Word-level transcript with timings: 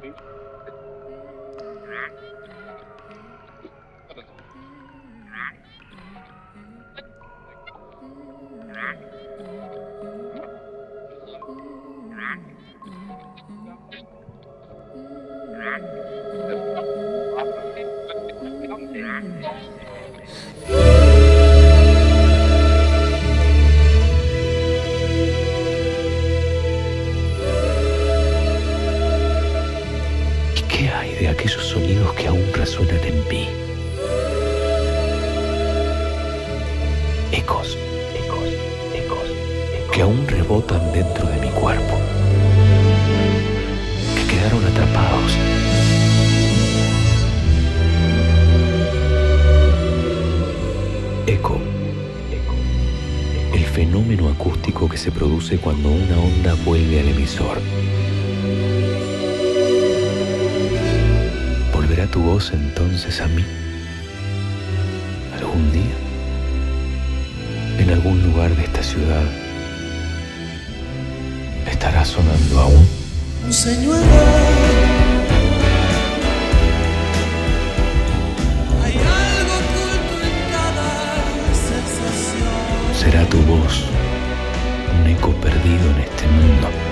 please. 0.00 0.14
de 31.20 31.28
aquellos 31.28 31.62
sonidos 31.62 32.14
que 32.14 32.28
aún 32.28 32.42
resuenan 32.54 33.04
en 33.04 33.28
mí. 33.28 33.48
Ecos, 37.30 37.76
ecos, 38.14 38.48
ecos, 38.94 39.28
que 39.92 40.00
aún 40.00 40.26
rebotan 40.26 40.80
dentro 40.92 41.28
de 41.28 41.38
mi 41.40 41.48
cuerpo, 41.50 41.98
que 44.16 44.34
quedaron 44.34 44.64
atrapados. 44.64 45.36
Eco, 51.26 51.60
el 53.52 53.64
fenómeno 53.66 54.30
acústico 54.30 54.88
que 54.88 54.96
se 54.96 55.12
produce 55.12 55.58
cuando 55.58 55.90
una 55.90 56.18
onda 56.18 56.54
vuelve 56.64 57.00
al 57.00 57.08
emisor 57.08 57.58
¿Volverá 62.00 62.12
tu 62.12 62.22
voz 62.22 62.50
entonces 62.54 63.20
a 63.20 63.26
mí? 63.26 63.44
¿Algún 65.38 65.70
día? 65.70 65.96
¿En 67.78 67.90
algún 67.90 68.22
lugar 68.22 68.56
de 68.56 68.64
esta 68.64 68.82
ciudad? 68.82 69.22
¿Estará 71.70 72.02
sonando 72.02 72.58
aún? 72.58 72.88
Un 73.44 73.52
señuelo. 73.52 74.00
Hay 78.82 78.94
algo 78.94 79.54
oculto 79.60 80.14
en 80.24 80.36
cada 80.54 80.88
sensación. 81.68 82.94
¿Será 82.98 83.26
tu 83.28 83.42
voz 83.42 83.84
un 84.98 85.06
eco 85.06 85.32
perdido 85.32 85.90
en 85.90 86.00
este 86.00 86.26
mundo? 86.28 86.89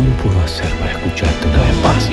¿Cómo 0.00 0.16
puedo 0.16 0.40
hacer 0.40 0.66
para 0.78 0.92
escucharte 0.92 1.46
una 1.46 1.60
vez 1.60 1.76
más? 1.82 2.10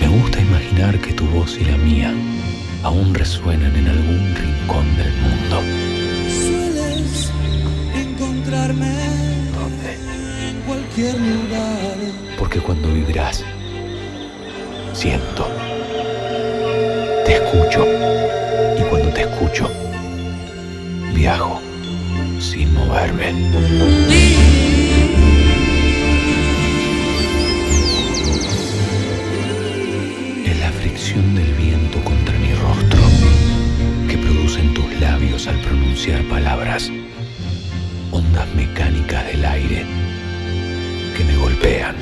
Me 0.00 0.08
gusta 0.08 0.40
imaginar 0.40 0.98
que 0.98 1.12
tu 1.12 1.26
voz 1.26 1.58
y 1.58 1.64
la 1.66 1.76
mía 1.76 2.14
aún 2.82 3.14
resuenan 3.14 3.76
en 3.76 3.88
algún 3.88 4.34
rincón 4.34 4.96
del 4.96 5.12
mundo. 5.12 5.60
Sueles 6.40 7.30
encontrarme 7.94 8.94
¿Dónde? 9.52 10.48
en 10.48 10.60
cualquier 10.62 11.14
lugar. 11.20 11.96
Porque 12.38 12.60
cuando 12.60 12.88
vivirás, 12.92 13.44
siento, 14.92 15.46
te 17.24 17.34
escucho. 17.34 17.86
Y 18.78 18.82
cuando 18.88 19.08
te 19.10 19.22
escucho, 19.22 19.70
viajo 21.14 21.60
sin 22.38 22.72
moverme. 22.74 23.30
Es 30.46 30.60
la 30.60 30.70
fricción 30.72 31.34
del 31.34 31.52
viento 31.54 32.02
contra 32.02 32.38
mi 32.38 32.52
rostro 32.54 33.00
que 34.08 34.18
producen 34.18 34.74
tus 34.74 35.00
labios 35.00 35.46
al 35.46 35.58
pronunciar 35.60 36.22
palabras. 36.24 36.90
Ondas 38.10 38.46
mecánicas 38.54 39.26
del 39.26 39.44
aire 39.44 39.84
que 41.16 41.24
me 41.24 41.36
golpean. 41.36 41.94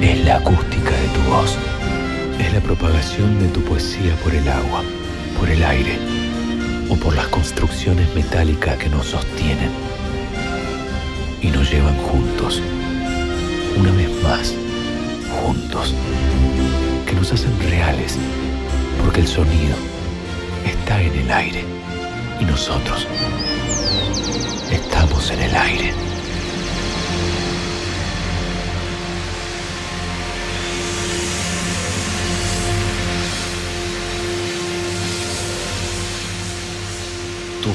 Es 0.00 0.24
la 0.24 0.36
acústica 0.36 0.90
de 0.90 1.08
tu 1.08 1.20
voz. 1.30 1.58
Es 2.38 2.52
la 2.54 2.60
propagación 2.60 3.38
de 3.38 3.48
tu 3.48 3.60
poesía 3.62 4.14
por 4.24 4.34
el 4.34 4.48
agua, 4.48 4.82
por 5.38 5.50
el 5.50 5.62
aire 5.62 5.98
o 6.88 6.96
por 6.96 7.14
las 7.14 7.26
construcciones 7.28 8.12
metálicas 8.14 8.78
que 8.78 8.88
nos 8.88 9.08
sostienen 9.08 9.70
y 11.42 11.48
nos 11.48 11.70
llevan 11.70 11.96
juntos. 11.98 12.62
Una 13.76 13.92
vez 13.92 14.10
más, 14.22 14.54
juntos. 15.42 15.94
Que 17.06 17.12
nos 17.14 17.30
hacen 17.32 17.52
reales 17.68 18.16
porque 19.04 19.20
el 19.20 19.28
sonido 19.28 19.76
está 20.64 21.02
en 21.02 21.14
el 21.14 21.30
aire 21.30 21.64
y 22.40 22.44
nosotros 22.44 23.06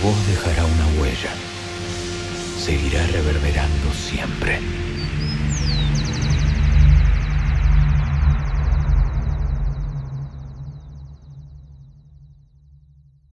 voz 0.06 0.28
dejará 0.28 0.64
una 0.66 0.88
huella, 1.00 1.32
seguirá 2.64 3.08
reverberando 3.08 3.92
siempre 3.92 4.60